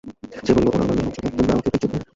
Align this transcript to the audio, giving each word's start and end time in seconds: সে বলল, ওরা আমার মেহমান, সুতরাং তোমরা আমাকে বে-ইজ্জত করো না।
সে 0.45 0.51
বলল, 0.55 0.67
ওরা 0.71 0.83
আমার 0.85 0.95
মেহমান, 0.97 1.11
সুতরাং 1.15 1.31
তোমরা 1.37 1.53
আমাকে 1.55 1.67
বে-ইজ্জত 1.71 1.83
করো 1.91 1.95
না। 2.01 2.07